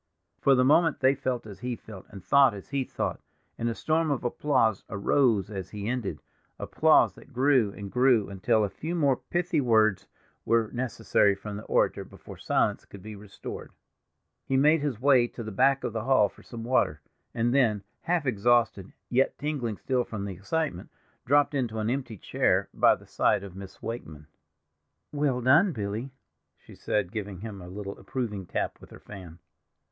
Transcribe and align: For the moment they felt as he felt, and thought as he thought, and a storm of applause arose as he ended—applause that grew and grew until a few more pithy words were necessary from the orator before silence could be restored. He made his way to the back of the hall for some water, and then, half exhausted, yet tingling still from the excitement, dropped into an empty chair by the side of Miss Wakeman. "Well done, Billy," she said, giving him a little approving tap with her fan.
For 0.39 0.55
the 0.55 0.65
moment 0.65 0.99
they 1.01 1.13
felt 1.13 1.45
as 1.45 1.59
he 1.59 1.75
felt, 1.75 2.07
and 2.09 2.23
thought 2.25 2.55
as 2.55 2.69
he 2.69 2.83
thought, 2.83 3.21
and 3.59 3.69
a 3.69 3.75
storm 3.75 4.09
of 4.09 4.23
applause 4.23 4.83
arose 4.89 5.51
as 5.51 5.69
he 5.69 5.87
ended—applause 5.87 7.13
that 7.13 7.31
grew 7.31 7.71
and 7.73 7.91
grew 7.91 8.27
until 8.27 8.63
a 8.63 8.69
few 8.71 8.95
more 8.95 9.15
pithy 9.17 9.61
words 9.61 10.07
were 10.43 10.71
necessary 10.73 11.35
from 11.35 11.55
the 11.55 11.65
orator 11.65 12.03
before 12.03 12.37
silence 12.39 12.83
could 12.83 13.03
be 13.03 13.15
restored. 13.15 13.73
He 14.47 14.57
made 14.57 14.81
his 14.81 14.99
way 14.99 15.27
to 15.27 15.43
the 15.43 15.51
back 15.51 15.83
of 15.83 15.93
the 15.93 16.05
hall 16.05 16.29
for 16.29 16.41
some 16.41 16.63
water, 16.63 16.99
and 17.35 17.53
then, 17.53 17.83
half 18.01 18.25
exhausted, 18.25 18.93
yet 19.07 19.37
tingling 19.37 19.77
still 19.77 20.03
from 20.03 20.25
the 20.25 20.33
excitement, 20.33 20.89
dropped 21.27 21.53
into 21.53 21.77
an 21.77 21.91
empty 21.91 22.17
chair 22.17 22.69
by 22.73 22.95
the 22.95 23.05
side 23.05 23.43
of 23.43 23.55
Miss 23.55 23.83
Wakeman. 23.83 24.25
"Well 25.11 25.41
done, 25.41 25.73
Billy," 25.73 26.09
she 26.57 26.73
said, 26.73 27.11
giving 27.11 27.41
him 27.41 27.61
a 27.61 27.67
little 27.69 27.99
approving 27.99 28.47
tap 28.47 28.81
with 28.81 28.89
her 28.89 28.99
fan. 28.99 29.37